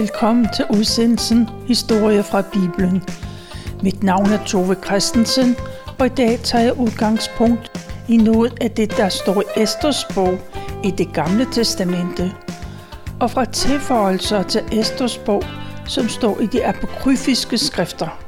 [0.00, 3.02] Velkommen til udsendelsen Historie fra Bibelen.
[3.82, 5.56] Mit navn er Tove Christensen,
[5.98, 10.38] og i dag tager jeg udgangspunkt i noget af det, der står i Esters bog
[10.84, 12.32] i det gamle testamente,
[13.20, 15.42] og fra tilføjelser til Esters bog,
[15.86, 18.20] som står i de apokryfiske skrifter.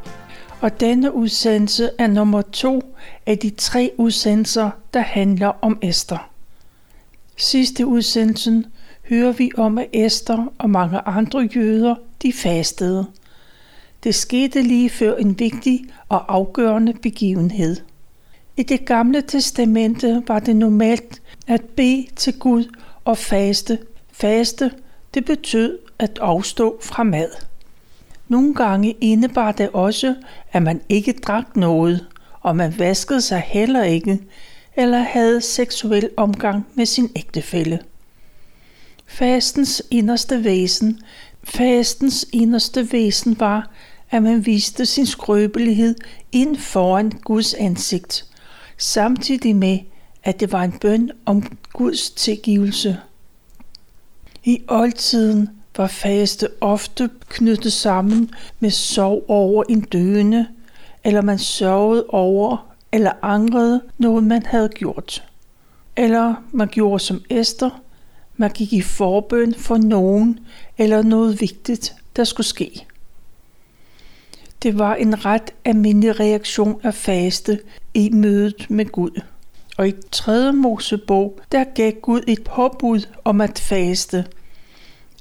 [0.60, 6.30] Og denne udsendelse er nummer to af de tre udsendelser, der handler om Esther.
[7.36, 8.66] Sidste udsendelsen
[9.08, 13.06] hører vi om, at Esther og mange andre jøder, de fastede.
[14.04, 17.76] Det skete lige før en vigtig og afgørende begivenhed.
[18.56, 22.64] I det gamle testamente var det normalt at bede til Gud
[23.04, 23.78] og faste.
[24.12, 24.70] Faste,
[25.14, 27.30] det betød at afstå fra mad.
[28.28, 30.14] Nogle gange indebar det også,
[30.52, 32.06] at man ikke drak noget,
[32.40, 34.20] og man vaskede sig heller ikke,
[34.76, 37.78] eller havde seksuel omgang med sin ægtefælle.
[39.12, 41.00] Fastens inderste væsen,
[41.44, 43.70] fastens inderste væsen var,
[44.10, 45.94] at man viste sin skrøbelighed
[46.32, 48.26] ind foran Guds ansigt,
[48.78, 49.78] samtidig med,
[50.24, 52.98] at det var en bøn om Guds tilgivelse.
[54.44, 60.46] I oldtiden var faste ofte knyttet sammen med sorg over en døende,
[61.04, 65.24] eller man sørgede over eller angrede noget, man havde gjort.
[65.96, 67.70] Eller man gjorde som Esther,
[68.36, 70.38] man gik i forbøn for nogen
[70.78, 72.86] eller noget vigtigt, der skulle ske.
[74.62, 77.60] Det var en ret almindelig reaktion af faste
[77.94, 79.20] i mødet med Gud.
[79.76, 80.52] Og i 3.
[80.52, 84.24] Mosebog, der gav Gud et påbud om at faste.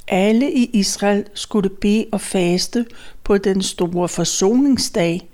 [0.08, 2.86] Alle i Israel skulle bede og faste
[3.23, 5.30] på den store forsoningsdag,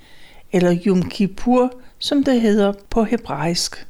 [0.51, 3.87] eller Yom Kippur, som det hedder på hebraisk.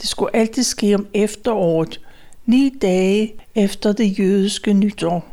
[0.00, 2.00] Det skulle altid ske om efteråret,
[2.50, 5.28] ni dage efter det jødiske nytår.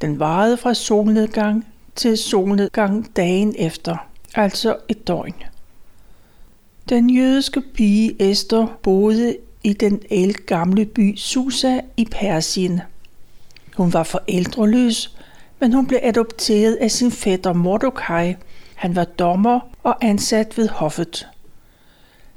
[0.00, 3.96] Den varede fra solnedgang til solnedgang dagen efter,
[4.34, 5.34] altså et døgn.
[6.88, 10.00] Den jødiske pige Esther boede i den
[10.46, 12.80] gamle by Susa i Persien.
[13.76, 15.16] Hun var forældreløs,
[15.60, 18.34] men hun blev adopteret af sin fætter Mordecai.
[18.74, 21.28] Han var dommer og ansat ved hoffet.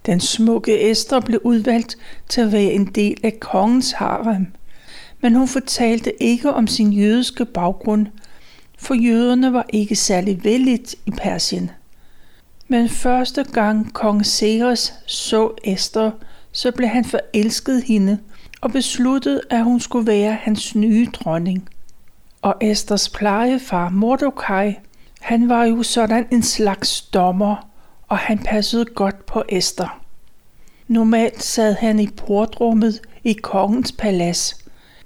[0.06, 1.98] Den smukke Esther blev udvalgt
[2.30, 4.48] til at være en del af kongens harem,
[5.22, 8.08] men hun fortalte ikke om sin jødiske baggrund,
[8.80, 11.72] for jøderne var ikke særlig vældigt i Persien.
[12.68, 16.12] Men første gang kong Ceres så Esther,
[16.52, 18.18] så blev han forelsket hende
[18.62, 21.70] og besluttede, at hun skulle være hans nye dronning.
[22.42, 24.76] Og Esters plejefar Mordecai,
[25.22, 27.73] han var jo sådan en slags dommer,
[28.14, 30.02] og han passede godt på Esther.
[30.88, 34.56] Normalt sad han i portrummet i kongens palads.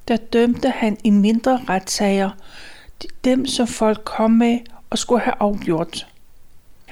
[0.08, 2.30] Der dømte han i mindre retssager,
[3.24, 4.60] dem som folk kom med
[4.90, 6.08] og skulle have afgjort.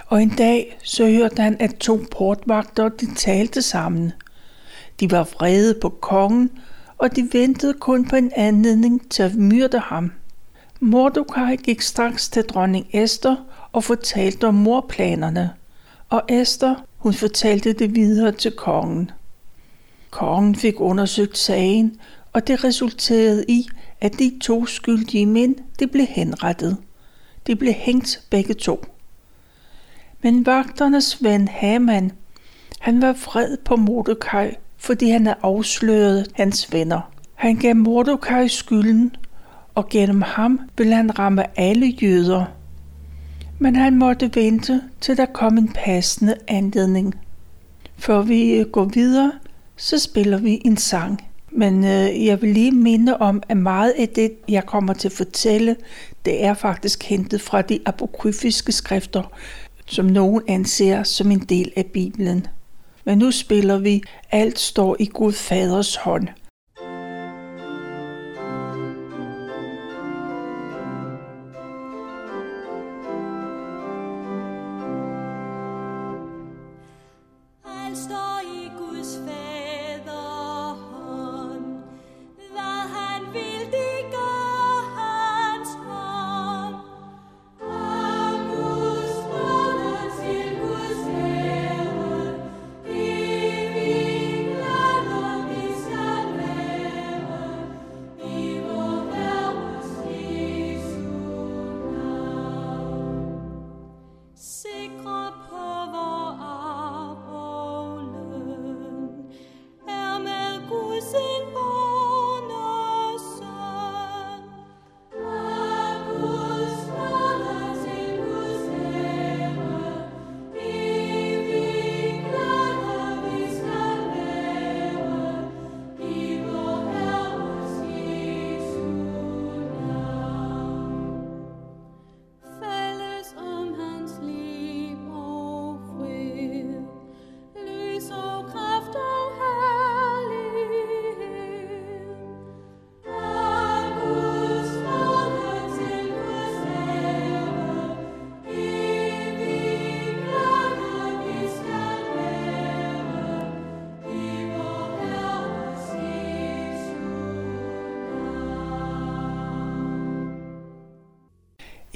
[0.07, 4.11] Og en dag så hørte han, at to portvagter de talte sammen.
[4.99, 6.51] De var vrede på kongen,
[6.97, 10.11] og de ventede kun på en anledning til at myrde ham.
[10.79, 13.35] Mordecai gik straks til dronning Esther
[13.71, 15.49] og fortalte om morplanerne–
[16.15, 19.11] og Esther, hun fortalte det videre til kongen.
[20.09, 21.99] Kongen fik undersøgt sagen,
[22.33, 23.67] og det resulterede i,
[24.01, 26.77] at de to skyldige mænd det blev henrettet.
[27.47, 28.85] De blev hængt begge to.
[30.21, 32.11] Men vagternes ven Haman,
[32.79, 37.11] han var vred på Mordecai, fordi han havde afsløret hans venner.
[37.33, 39.15] Han gav Mordecai skylden,
[39.75, 42.45] og gennem ham ville han ramme alle jøder,
[43.59, 47.15] men han måtte vente, til der kom en passende anledning.
[47.97, 49.31] Før vi øh, går videre,
[49.77, 51.21] så spiller vi en sang.
[51.51, 55.11] Men øh, jeg vil lige minde om, at meget af det, jeg kommer til at
[55.11, 55.75] fortælle,
[56.25, 59.23] det er faktisk hentet fra de apokryfiske skrifter,
[59.85, 62.47] som nogen anser som en del af Bibelen.
[63.05, 66.27] Men nu spiller vi Alt står i Gud Faders hånd–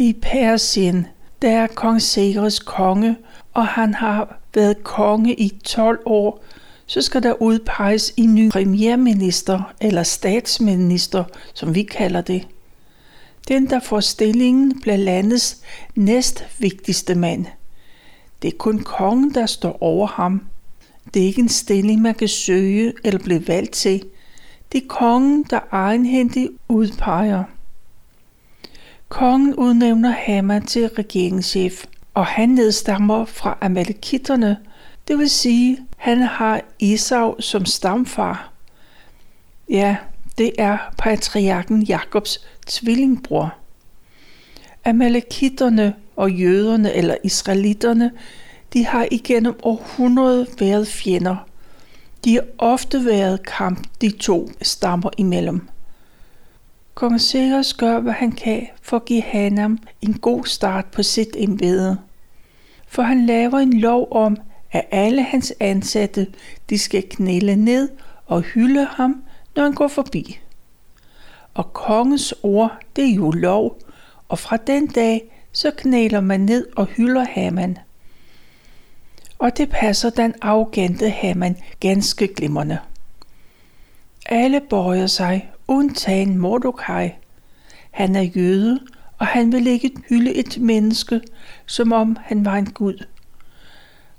[0.01, 1.07] I Persien,
[1.41, 3.15] der er kong Seres konge,
[3.53, 6.43] og han har været konge i 12 år,
[6.85, 11.23] så skal der udpeges en ny premierminister eller statsminister,
[11.53, 12.47] som vi kalder det.
[13.47, 15.61] Den, der får stillingen, bliver landets
[15.95, 17.45] næst vigtigste mand.
[18.41, 20.41] Det er kun kongen, der står over ham.
[21.13, 24.03] Det er ikke en stilling, man kan søge eller blive valgt til.
[24.71, 27.43] Det er kongen, der egenhændigt udpeger.
[29.09, 34.57] Kongen udnævner Haman til regeringschef, og han nedstammer fra amalekitterne,
[35.07, 38.51] det vil sige, han har Esau som stamfar.
[39.69, 39.97] Ja,
[40.37, 43.53] det er patriarken Jakobs tvillingbror.
[44.85, 48.11] Amalekitterne og jøderne eller israelitterne,
[48.73, 51.35] de har igennem århundrede været fjender.
[52.25, 55.67] De har ofte været kamp de to stammer imellem.
[56.99, 61.35] Kong Seres gør, hvad han kan for at give Hanam en god start på sit
[61.37, 61.99] embede.
[62.87, 64.37] For han laver en lov om,
[64.71, 66.27] at alle hans ansatte
[66.69, 67.89] de skal knæle ned
[68.25, 69.23] og hylde ham,
[69.55, 70.39] når han går forbi.
[71.53, 73.77] Og kongens ord, det er jo lov,
[74.27, 77.77] og fra den dag, så knæler man ned og hylder Haman.
[79.37, 82.79] Og det passer den arrogante Haman ganske glimrende.
[84.25, 87.11] Alle bøjer sig, undtagen Mordecai.
[87.91, 88.79] Han er jøde,
[89.17, 91.21] og han vil ikke hylde et menneske,
[91.65, 93.05] som om han var en gud.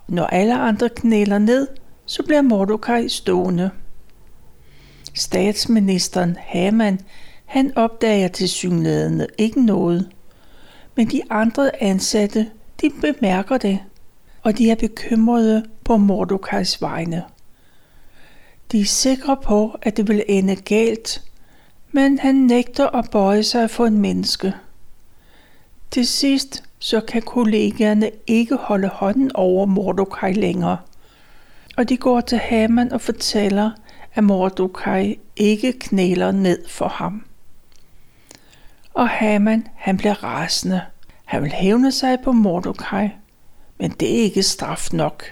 [0.08, 1.68] Når alle andre knæler ned,
[2.06, 3.70] så bliver Mordecai stående.
[5.14, 7.00] Statsministeren Haman,
[7.44, 10.10] han opdager til synlædende ikke noget.
[10.96, 12.50] Men de andre ansatte,
[12.80, 13.78] de bemærker det,
[14.42, 17.22] og de er bekymrede på Mordokais vegne.
[18.72, 21.22] De er sikre på, at det vil ende galt,
[21.92, 24.54] men han nægter at bøje sig for en menneske.
[25.90, 30.78] Til sidst så kan kollegaerne ikke holde hånden over Mordecai længere.
[31.76, 33.70] Og de går til Haman og fortæller,
[34.14, 37.24] at Mordecai ikke knæler ned for ham.
[38.94, 40.80] Og Haman, han bliver rasende.
[41.24, 43.08] Han vil hævne sig på Mordecai,
[43.78, 45.24] men det er ikke straf nok.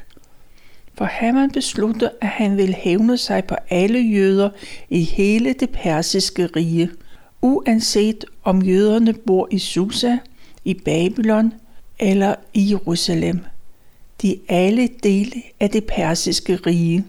[0.98, 4.50] For Haman beslutter, at han vil hævne sig på alle jøder
[4.88, 6.90] i hele det persiske rige,
[7.42, 10.16] uanset om jøderne bor i Susa,
[10.64, 11.52] i Babylon
[11.98, 13.40] eller i Jerusalem.
[14.22, 17.04] De er alle dele af det persiske rige.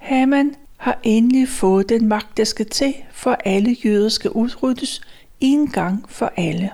[0.00, 5.00] Haman har endelig fået den magt, der skal til, for alle jøder skal udryddes
[5.40, 6.70] en gang for alle.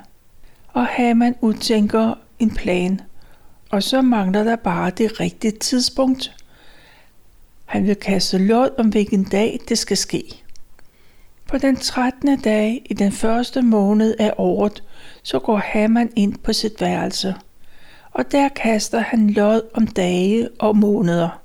[0.68, 3.00] Og Haman udtænker en plan,
[3.70, 6.36] og så mangler der bare det rigtige tidspunkt.
[7.64, 10.42] Han vil kaste lod om hvilken dag det skal ske.
[11.48, 12.40] På den 13.
[12.40, 14.82] dag i den første måned af året,
[15.22, 17.34] så går Haman ind på sit værelse,
[18.10, 21.40] og der kaster han lod om dage og måneder.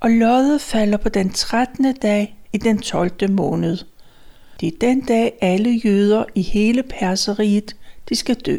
[0.00, 1.94] Og loddet falder på den 13.
[1.94, 3.30] dag i den 12.
[3.30, 3.78] måned.
[4.60, 7.76] Det er den dag alle jøder i hele Perseriet,
[8.08, 8.58] de skal dø.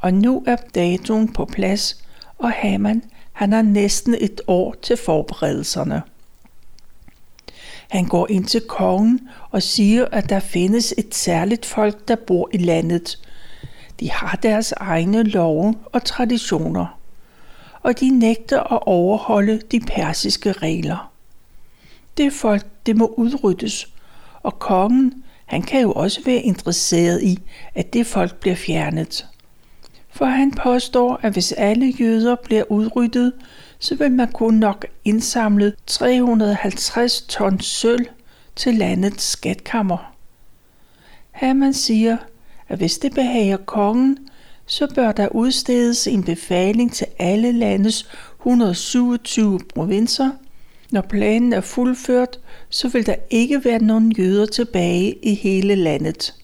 [0.00, 2.04] Og nu er datoen på plads,
[2.38, 3.02] og Haman,
[3.32, 6.02] han har næsten et år til forberedelserne.
[7.88, 12.48] Han går ind til kongen og siger, at der findes et særligt folk, der bor
[12.52, 13.18] i landet.
[14.00, 16.98] De har deres egne love og traditioner,
[17.82, 21.12] og de nægter at overholde de persiske regler.
[22.16, 23.88] Det folk, det må udryddes,
[24.42, 27.38] og kongen, han kan jo også være interesseret i,
[27.74, 29.26] at det folk bliver fjernet.
[30.18, 33.32] For han påstår, at hvis alle jøder bliver udryddet,
[33.78, 38.06] så vil man kunne nok indsamle 350 ton sølv
[38.56, 40.14] til landets skatkammer.
[41.32, 42.16] Herman siger,
[42.68, 44.18] at hvis det behager kongen,
[44.66, 48.10] så bør der udstedes en befaling til alle landets
[48.40, 50.30] 127 provinser.
[50.90, 56.37] Når planen er fuldført, så vil der ikke være nogen jøder tilbage i hele landet.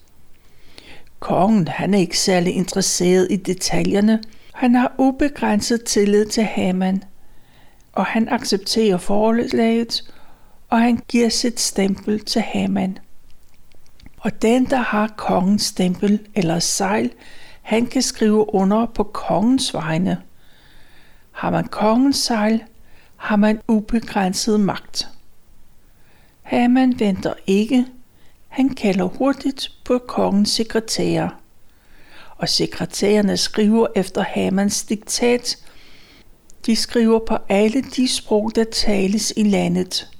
[1.24, 4.22] Kongen han er ikke særlig interesseret i detaljerne.
[4.54, 7.02] Han har ubegrænset tillid til Haman–
[7.94, 10.14] og han accepterer forlaget,
[10.70, 12.98] og han giver sit stempel til Haman.
[14.20, 17.10] Og den, der har kongens stempel eller sejl,
[17.62, 20.22] han kan skrive under på kongens vegne.
[21.30, 22.62] Har man kongens sejl,
[23.16, 25.08] har man ubegrænset magt.
[26.42, 27.86] Haman venter ikke.
[28.54, 31.28] Han kalder hurtigt på kongens sekretærer.
[32.36, 35.56] Og sekretærerne skriver efter Hamans diktat,
[36.66, 40.10] de skriver på alle de sprog, der tales i landet.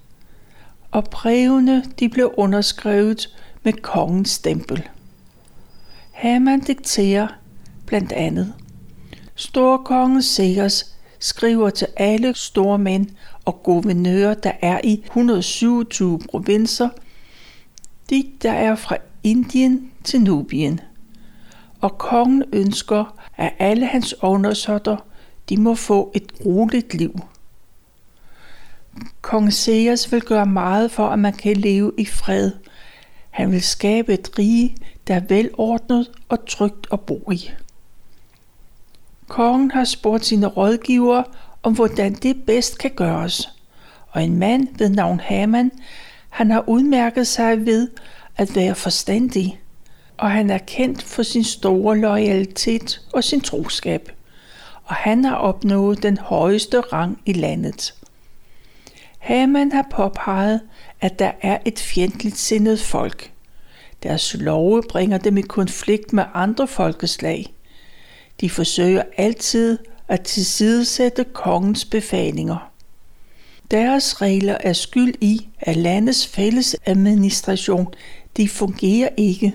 [0.91, 4.89] Og brevene de blev underskrevet med kongens stempel.
[6.13, 7.29] Haman dikterer
[7.87, 8.55] blandt andet.
[9.35, 13.07] Storkongen Segers skriver til alle store mænd
[13.45, 16.89] og guvernører, der er i 127 provinser,
[18.11, 20.81] de der er fra Indien til Nubien.
[21.81, 24.97] Og kongen ønsker, at alle hans undersåtter,
[25.49, 27.21] de må få et roligt liv.
[29.21, 32.51] Kong Seas vil gøre meget for, at man kan leve i fred.
[33.31, 37.51] Han vil skabe et rige, der er velordnet og trygt at bo i.
[39.29, 41.25] Kongen har spurgt sine rådgivere
[41.63, 43.49] om, hvordan det bedst kan gøres.
[44.11, 45.71] Og en mand ved navn Haman,
[46.35, 47.89] han har udmærket sig ved
[48.37, 49.61] at være forstandig,
[50.17, 54.13] og han er kendt for sin store loyalitet og sin troskab.
[54.85, 57.95] Og han har opnået den højeste rang i landet.
[59.19, 60.61] Haman har påpeget,
[61.01, 63.31] at der er et fjendtligt sindet folk.
[64.03, 67.55] Deres love bringer dem i konflikt med andre folkeslag.
[68.41, 72.74] De forsøger altid at tilsidesætte kongens befalinger.
[73.75, 77.95] Deres regler er skyld i, at landets fælles administration
[78.37, 79.55] de fungerer ikke,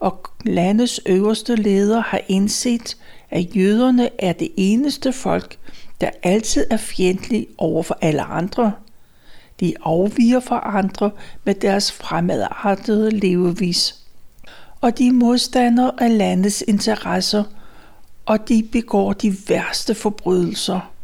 [0.00, 2.96] og landets øverste leder har indset,
[3.30, 5.58] at jøderne er det eneste folk,
[6.00, 8.72] der altid er fjendtlige over for alle andre.
[9.60, 11.10] De afviger fra andre
[11.44, 13.94] med deres fremadrettede levevis.
[14.80, 17.44] Og de modstander af landets interesser,
[18.24, 20.95] og de begår de værste forbrydelser.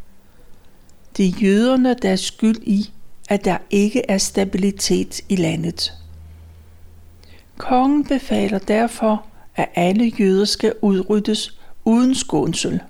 [1.17, 2.91] Det er jøderne, der er skyld i,
[3.29, 5.93] at der ikke er stabilitet i landet.
[7.57, 12.81] Kongen befaler derfor, at alle jøder skal udryddes uden skånsel.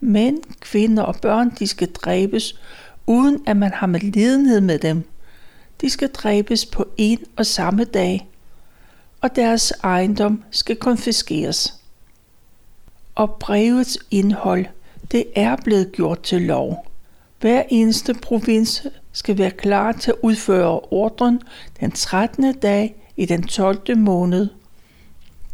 [0.00, 2.54] Mænd, kvinder og børn de skal dræbes
[3.06, 5.08] uden at man har med lidenhed med dem.
[5.80, 8.28] De skal dræbes på en og samme dag,
[9.20, 11.74] og deres ejendom skal konfiskeres.
[13.14, 14.66] Og brevets indhold,
[15.12, 16.89] det er blevet gjort til lov.
[17.40, 21.40] Hver eneste provins skal være klar til at udføre ordren
[21.80, 22.54] den 13.
[22.54, 23.98] dag i den 12.
[23.98, 24.48] måned.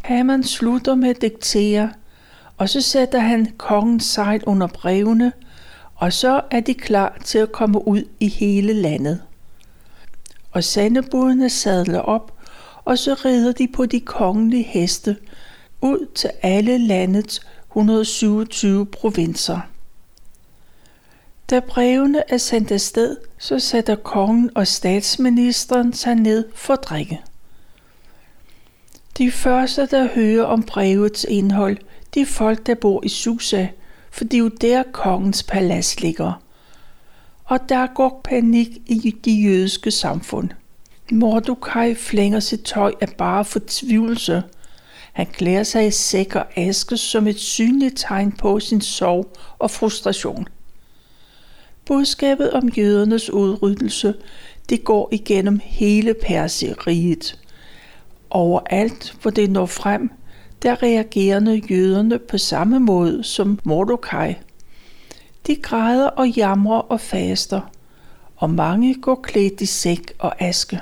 [0.03, 1.93] Haman slutter med at diktere,
[2.57, 5.33] og så sætter han kongens sejl under brevene–
[5.97, 9.23] og så er de klar til at komme ud i hele landet.
[10.51, 12.33] Og sandebudene sadler op,
[12.85, 15.17] og så rider de på de kongelige heste
[15.81, 17.41] ud til alle landets
[17.71, 19.61] 127 provinser.
[21.51, 27.21] Da brevene er sendt afsted, så sætter kongen og statsministeren sig ned for at drikke.
[29.19, 31.77] De første, der hører om brevets indhold,
[32.15, 33.67] de er folk, der bor i Susa,
[34.11, 36.43] for det er jo der kongens palads ligger.
[37.45, 40.51] Og der går panik i de jødiske samfund.
[41.13, 44.43] Mordecai flænger sit tøj af bare fortvivlelse.
[45.13, 49.71] Han klæder sig i sæk og aske som et synligt tegn på sin sorg og
[49.71, 50.49] frustration.
[51.87, 54.15] Budskabet om jødernes udryddelse,
[54.69, 57.39] det går igennem hele Perseriet.
[58.31, 60.11] Overalt, hvor det når frem,
[60.63, 64.35] der reagerende jøderne på samme måde som Mordecai.
[65.47, 67.61] De græder og jamrer og faster,
[68.37, 70.81] og mange går klædt i sæk og aske.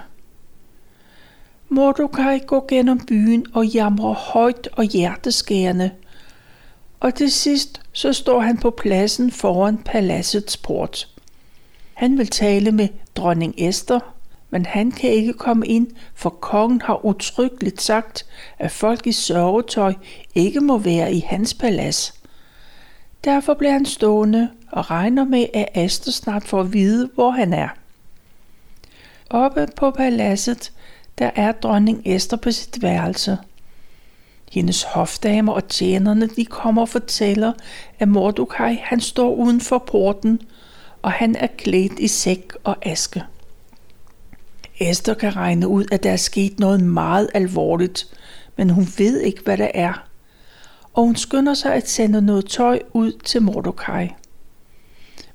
[1.69, 5.91] Mordecai går gennem byen og jamrer højt og hjerteskærende,
[7.01, 11.09] og til sidst så står han på pladsen foran paladsets port.
[11.95, 14.01] Han vil tale med dronning Esther,
[14.51, 18.27] men han kan ikke komme ind, for kongen har utryggeligt sagt,
[18.59, 19.95] at folk i sørgetøj
[20.35, 22.15] ikke må være i hans palads.
[23.25, 27.53] Derfor bliver han stående og regner med, at Esther snart får at vide, hvor han
[27.53, 27.69] er.
[29.31, 30.73] Oppe på paladset,
[31.19, 33.39] der er dronning Esther på sit værelse.
[34.55, 37.53] Hendes hofdamer og tjenerne, de kommer og fortæller,
[37.99, 40.41] at Mordecai, han står uden for porten,
[41.03, 43.23] og han er klædt i sæk og aske.
[44.81, 48.07] Esther kan regne ud, at der er sket noget meget alvorligt,
[48.57, 50.07] men hun ved ikke, hvad det er.
[50.93, 54.09] Og hun skynder sig at sende noget tøj ud til Mordecai.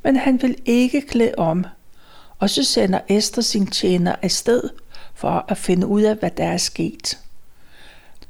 [0.03, 1.65] Men han vil ikke klæde om,
[2.39, 4.61] og så sender Esther sin tjener afsted
[5.13, 7.19] for at finde ud af, hvad der er sket.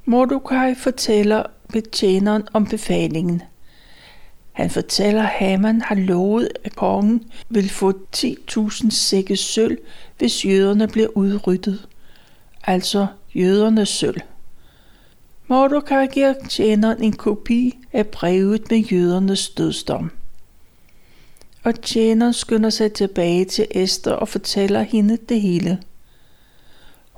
[0.06, 3.42] Mordecai fortæller betjeneren om befalingen–
[4.60, 9.78] han fortæller, at Haman har lovet, at kongen vil få 10.000 sække sølv,
[10.18, 11.88] hvis jøderne bliver udryddet.
[12.64, 14.22] Altså jødernes sølv.
[15.48, 20.12] Mordecai giver tjeneren en kopi af brevet med jødernes dødsdom.
[21.64, 25.80] Og tjeneren skynder sig tilbage til Esther og fortæller hende det hele.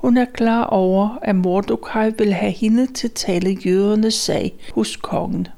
[0.02, 4.96] Hun er klar over, at Mordokaj vil have hende til at tale jødernes sag hos
[4.96, 5.48] kongen.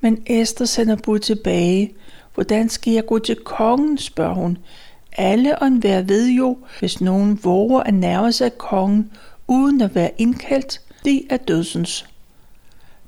[0.00, 1.92] Men Esther sender bud tilbage.
[2.34, 4.58] Hvordan skal jeg gå til kongen, spørger hun.
[5.12, 9.10] Alle og enhver ved jo, hvis nogen våger at nærme sig kongen,
[9.48, 12.06] uden at være indkaldt, det er dødsens.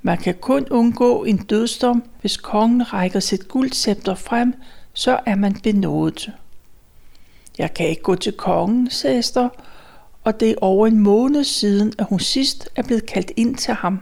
[0.03, 4.55] Man kan kun undgå en dødsdom, hvis kongen rækker sit guldscepter frem,
[4.93, 6.31] så er man benådet.
[7.59, 9.49] Jeg kan ikke gå til kongen, sagde Esther,
[10.27, 13.75] og det er over en måned siden, at hun sidst er blevet kaldt ind til
[13.75, 14.01] ham.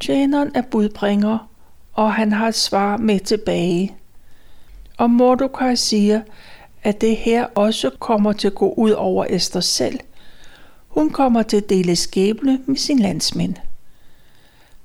[0.00, 1.48] Tjeneren er budbringer,
[1.92, 3.94] og han har et svar med tilbage.
[4.96, 6.20] Og Mordecai siger,
[6.82, 10.00] at det her også kommer til at gå ud over Esther selv.
[10.88, 13.54] Hun kommer til at dele skæbne med sin landsmænd.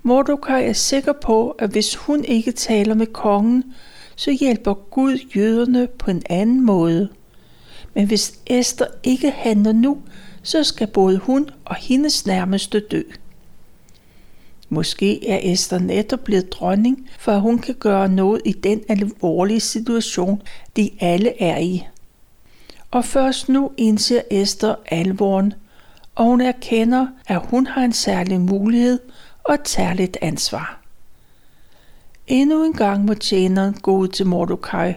[0.04, 3.64] Mordecai er sikker på, at hvis hun ikke taler med kongen,
[4.16, 7.10] så hjælper Gud jøderne på en anden måde.
[7.96, 9.98] Men hvis Esther ikke handler nu,
[10.44, 13.02] så skal både hun og hendes nærmeste dø.
[14.70, 19.60] Måske er Esther netop blevet dronning, for at hun kan gøre noget i den alvorlige
[19.60, 20.42] situation,
[20.76, 21.84] de alle er i.
[22.92, 25.54] Og først nu indser Esther alvoren,
[26.16, 29.00] og hun erkender, at hun har en særlig mulighed
[29.44, 30.82] og et særligt ansvar.
[32.28, 34.94] Endnu en gang må tjeneren gå ud til Mordecai,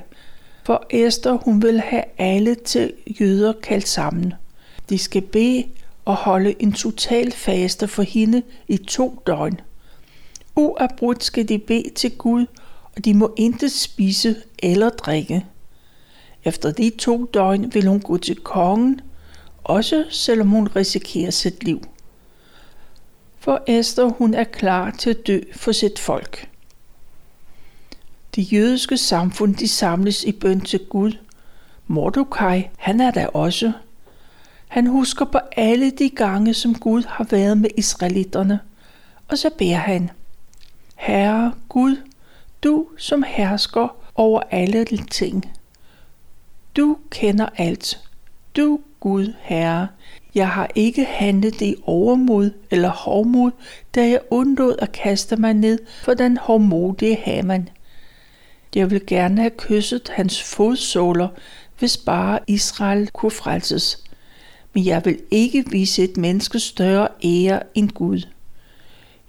[0.69, 4.35] for Esther hun vil have alle til jøder kaldt sammen.
[4.89, 5.65] De skal bede
[6.05, 9.61] og holde en total faste for hende i to døgn.
[10.57, 12.47] Uafbrudt skal de bede til Gud,
[12.97, 15.47] og de må intet spise eller drikke.
[16.45, 19.01] Efter de to døgn vil hun gå til kongen,
[19.65, 21.85] også selvom hun risikerer sit liv.
[23.39, 26.49] For Esther hun er klar til at dø for sit folk.
[28.39, 31.13] De jødiske samfund de samles i bøn til Gud.
[31.87, 33.73] Mordecai, han er der også.
[34.69, 38.61] Han husker på alle de gange, som Gud har været med israelitterne.
[39.29, 40.11] Og så beder han,
[40.97, 41.97] Herre Gud,
[42.63, 45.53] du som hersker over alle ting.
[46.77, 48.01] Du kender alt.
[48.57, 49.89] Du, Gud Herre,
[50.35, 53.51] jeg har ikke handlet i overmod eller hovmod,
[53.95, 57.69] da jeg undlod at kaste mig ned for den hovmodige Haman.
[58.75, 61.29] Jeg vil gerne have kysset hans fodsåler,
[61.79, 64.05] hvis bare Israel kunne frelses.
[64.75, 68.21] Men jeg vil ikke vise et menneske større ære end Gud.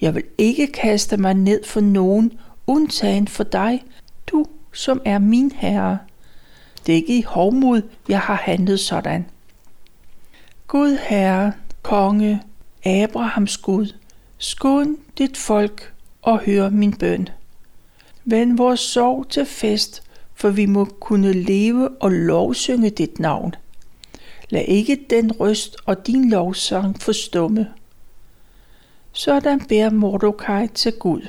[0.02, 3.84] Jeg vil ikke kaste mig ned for nogen, undtagen for dig,
[4.28, 5.98] du som er min herre.
[6.86, 9.26] Det er ikke i hovmod, jeg har handlet sådan.
[10.68, 12.42] Gud Herre, konge,
[12.86, 13.94] Abrahams Gud,
[14.38, 17.30] skån dit folk og hør min bøn.
[18.32, 23.56] Vend vores sorg til fest, for vi må kunne leve og lovsynge dit navn.
[24.50, 27.68] Lad ikke den røst og din lovsang forstumme.
[29.12, 31.22] Sådan beder Mordecai til Gud.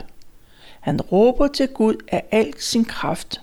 [0.81, 3.41] Han råber til Gud af al sin kraft.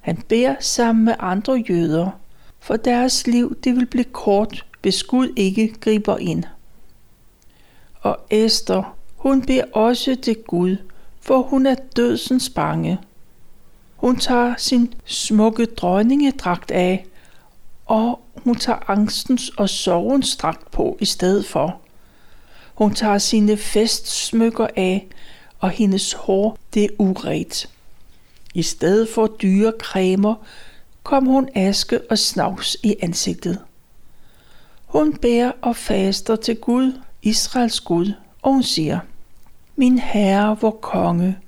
[0.00, 2.10] Han beder sammen med andre jøder,
[2.60, 6.44] for deres liv det vil blive kort, hvis Gud ikke griber ind.
[8.00, 10.76] Og Esther, hun beder også til Gud,
[11.20, 12.98] for hun er dødsens bange.
[13.96, 17.06] Hun tager sin smukke dronningedragt af,
[17.86, 21.80] og hun tager angstens og sorgens dragt på i stedet for.
[22.74, 25.06] Hun tager sine festsmykker af,
[25.58, 27.68] og hendes hår det er uret.
[28.54, 30.34] I stedet for dyre cremer
[31.02, 33.58] kom hun aske og snavs i ansigtet.
[34.86, 38.98] Hun bærer og faster til Gud, Israels Gud, og hun siger,
[39.80, 41.38] min Herre, vor konge,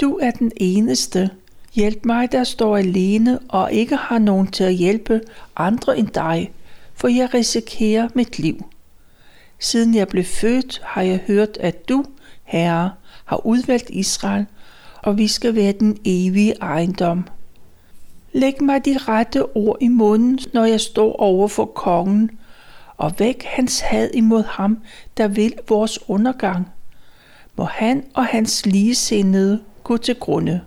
[0.00, 1.30] du er den eneste.
[1.74, 5.20] Hjælp mig, der står alene og ikke har nogen til at hjælpe
[5.56, 6.52] andre end dig,
[6.94, 8.66] for jeg risikerer mit liv.
[9.58, 12.04] Siden jeg blev født, har jeg hørt, at du,
[12.44, 12.90] Herre,
[13.24, 14.46] har udvalgt Israel,
[15.02, 17.28] og vi skal være den evige ejendom.
[18.32, 22.30] Læg mig de rette ord i munden, når jeg står over for kongen,
[22.96, 24.78] og væk hans had imod ham,
[25.16, 26.68] der vil vores undergang.
[27.56, 30.60] Må han og hans ligesindede gå til grunde.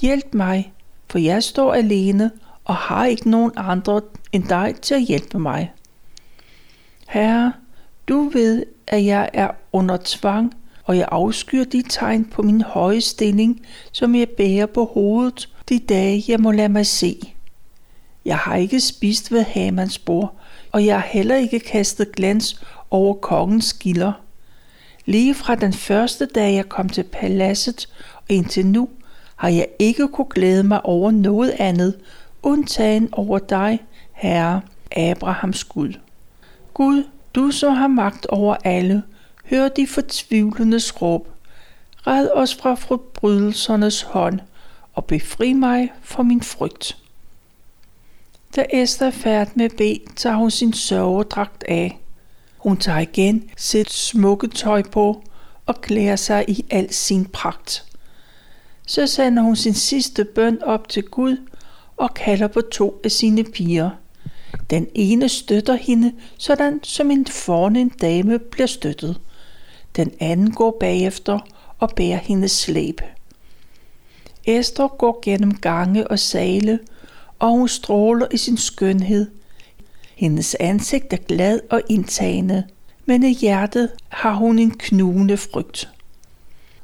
[0.00, 0.72] Hjælp mig,
[1.10, 2.30] for jeg står alene
[2.64, 4.00] og har ikke nogen andre
[4.32, 5.72] end dig til at hjælpe mig.
[7.08, 7.52] Herre,
[8.08, 13.00] du ved, at jeg er under tvang, og jeg afskyr de tegn på min høje
[13.00, 17.34] stilling, som jeg bærer på hovedet de dage, jeg må lade mig se.
[18.24, 20.36] Jeg har ikke spist ved Hamans bord,
[20.72, 24.12] og jeg har heller ikke kastet glans over kongens gilder.
[25.08, 28.88] Lige fra den første dag, jeg kom til paladset og indtil nu,
[29.36, 31.98] har jeg ikke kunne glæde mig over noget andet,
[32.42, 34.60] undtagen over dig, Herre,
[34.96, 35.92] Abrahams Gud.
[36.74, 39.02] Gud, du som har magt over alle,
[39.44, 41.28] hør de fortvivlende råb.
[42.06, 44.40] Red os fra forbrydelsernes hånd
[44.94, 46.96] og befri mig fra min frygt.
[48.56, 52.00] Da Esther er færdig med B, tager hun sin sørgedragt af.
[52.58, 55.22] Hun tager igen sit smukke tøj på
[55.66, 57.84] og klæder sig i al sin pragt.
[58.86, 61.36] Så sender hun sin sidste bøn op til Gud
[61.96, 63.90] og kalder på to af sine piger.
[64.70, 69.20] Den ene støtter hende, sådan som en fornem dame bliver støttet.
[69.96, 71.38] Den anden går bagefter
[71.78, 73.00] og bærer hendes slæb.
[74.44, 76.78] Esther går gennem gange og sale,
[77.38, 79.30] og hun stråler i sin skønhed.
[80.16, 82.64] Hendes ansigt er glad og indtagende,
[83.04, 85.88] men i hjertet har hun en knugende frygt.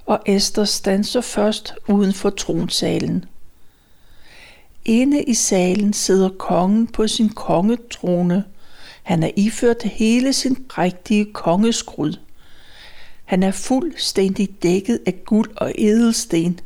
[0.07, 3.25] Og Esther stanser først uden for tronsalen.
[4.85, 8.45] Inde i salen sidder kongen på sin kongetrone.
[9.03, 12.13] Han er iført hele sin rigtige kongeskrud.
[13.25, 16.61] Han er fuldstændig dækket af guld og edelsten,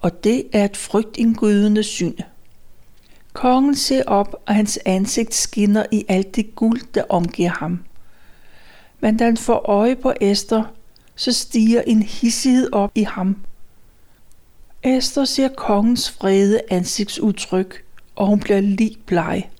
[0.00, 2.16] og det er et frygtindgydende syn.
[3.36, 7.84] Kongen ser op, og hans ansigt skinner i alt det guld, der omgiver ham.
[9.00, 10.64] Men da han får øje på Esther,
[11.16, 13.36] så stiger en hissighed op i ham.
[14.82, 19.50] Esther ser kongens frede ansigtsudtryk, og hun bliver lige bleg.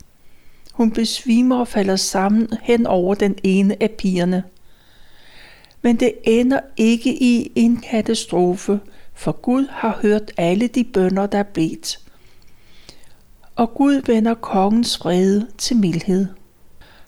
[0.73, 4.45] Hun besvimer og falder sammen hen over den ene af pigerne.
[5.83, 8.81] Men det ender ikke i en katastrofe,
[9.15, 12.06] for Gud har hørt alle de bønder, der er bedt.
[13.57, 16.27] Og Gud vender kongens vrede til mildhed.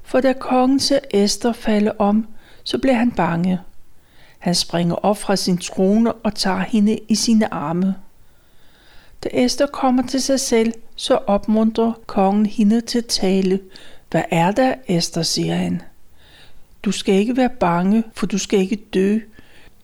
[0.02, 2.26] For da kongen ser Esther falde om,
[2.64, 3.60] så bliver han bange.
[4.38, 7.94] Han springer op fra sin trone og tager hende i sine arme.
[9.24, 13.60] Da Esther kommer til sig selv, så opmuntrer kongen hende til at tale.
[14.10, 15.82] Hvad er der, Esther, siger han.
[16.82, 19.18] Du skal ikke være bange, for du skal ikke dø.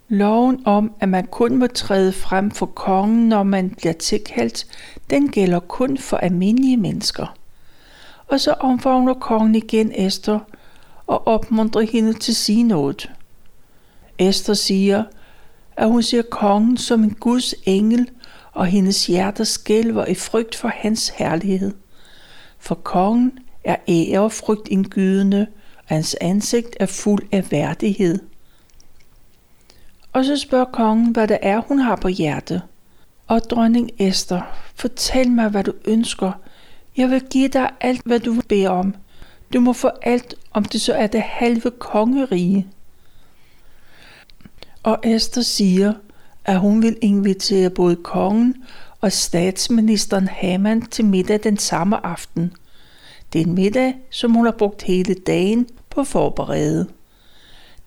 [0.08, 4.66] Loven om, at man kun må træde frem for kongen, når man bliver tilkaldt,
[5.10, 7.36] den gælder kun for almindelige mennesker.
[8.26, 10.38] Og så omfavner kongen igen Esther
[11.06, 13.10] og opmuntrer hende til at sige noget.
[14.18, 15.04] Esther siger,
[15.76, 18.10] at hun ser kongen som en Guds engel,
[18.52, 21.74] og hendes hjerte skælver i frygt for hans herlighed.
[22.58, 25.46] For kongen er ære og frygt indgydende,
[25.78, 28.18] og hans ansigt er fuld af værdighed.
[30.12, 32.62] Og så spørger kongen, hvad det er, hun har på hjertet.
[33.26, 34.40] Og dronning Esther,
[34.74, 36.32] fortæl mig, hvad du ønsker.
[36.96, 38.94] Jeg vil give dig alt, hvad du beder om.
[39.52, 42.66] Du må få alt, om det så er det halve kongerige.
[44.82, 45.92] Og Esther siger,
[46.44, 48.64] at hun vil invitere både kongen
[49.00, 52.52] og statsministeren Haman til middag den samme aften.
[53.32, 56.88] Det er en middag, som hun har brugt hele dagen på at forberede.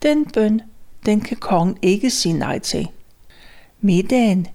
[0.02, 0.60] Den bøn,
[1.06, 2.88] den kan kongen ikke sige nej til.
[3.80, 4.46] Middagen,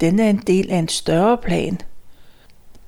[0.00, 1.78] den er en del af en større plan.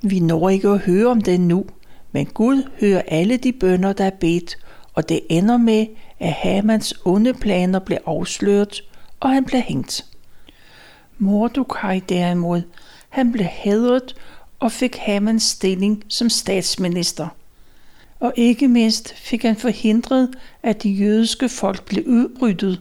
[0.02, 1.64] Vi når ikke at høre om den nu,
[2.12, 4.58] men Gud hører alle de bønder, der er bedt,
[4.94, 5.86] og det ender med,
[6.20, 8.80] at Hamans onde planer bliver afsløret,
[9.20, 10.06] og han bliver hængt.
[11.18, 12.62] Mordecai derimod,
[13.08, 14.14] han blev hædret
[14.58, 17.28] og fik Hamans stilling som statsminister.
[18.20, 20.30] Og ikke mindst fik han forhindret,
[20.62, 22.80] at de jødiske folk blev udryddet,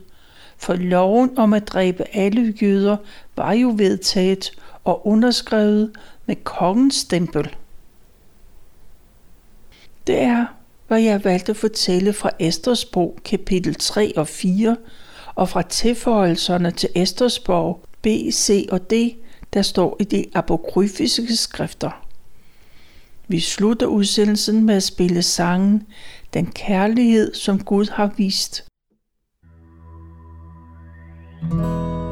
[0.57, 2.97] for loven om at dræbe alle jøder
[3.35, 4.51] var jo vedtaget
[4.83, 5.91] og underskrevet
[6.25, 7.55] med kongens stempel.
[10.07, 10.45] Det er,
[10.87, 14.77] hvad jeg valgte at fortælle fra Esters bog kapitel 3 og 4,
[15.35, 18.93] og fra tilføjelserne til Esters bog B, C og D,
[19.53, 22.07] der står i de apokryfiske skrifter.
[23.27, 25.87] Vi slutter udsendelsen med at spille sangen
[26.33, 28.66] Den kærlighed, som Gud har vist.
[31.39, 32.06] Thank you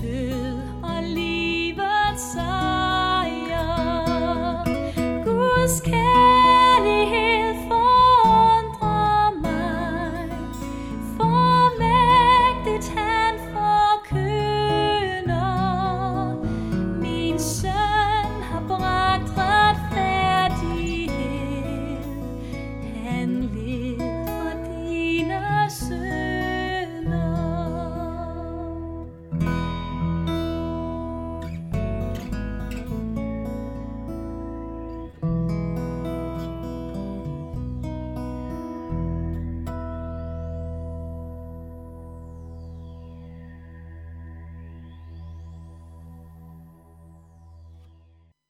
[0.00, 0.47] To.